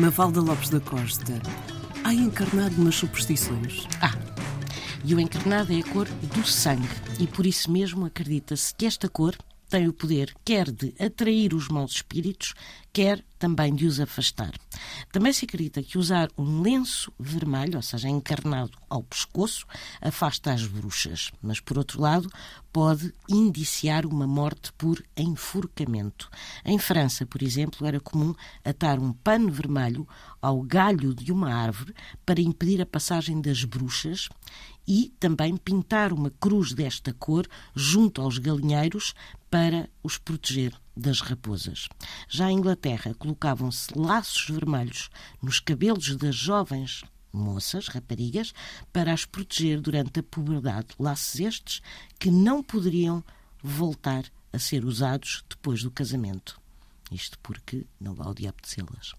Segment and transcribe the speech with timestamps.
[0.00, 1.38] Mafalda Lopes da Costa,
[2.02, 3.86] há encarnado nas superstições?
[4.00, 4.14] Ah,
[5.04, 6.88] e o encarnado é a cor do sangue,
[7.18, 9.36] e por isso mesmo acredita-se que esta cor
[9.70, 12.54] tem o poder quer de atrair os maus espíritos,
[12.92, 14.52] quer também de os afastar.
[15.12, 19.64] Também se acredita que usar um lenço vermelho, ou seja, encarnado ao pescoço,
[20.00, 22.28] afasta as bruxas, mas por outro lado
[22.72, 26.28] pode indiciar uma morte por enforcamento.
[26.64, 28.34] Em França, por exemplo, era comum
[28.64, 30.06] atar um pano vermelho
[30.42, 31.94] ao galho de uma árvore
[32.26, 34.28] para impedir a passagem das bruxas
[34.86, 39.14] e também pintar uma cruz desta cor junto aos galinheiros
[39.50, 41.88] para os proteger das raposas.
[42.28, 45.10] Já em Inglaterra colocavam-se laços vermelhos
[45.42, 48.52] nos cabelos das jovens moças, raparigas,
[48.92, 50.88] para as proteger durante a puberdade.
[50.98, 51.82] Laços estes
[52.18, 53.24] que não poderiam
[53.62, 56.60] voltar a ser usados depois do casamento.
[57.10, 59.14] Isto porque não vale de apetecê-las.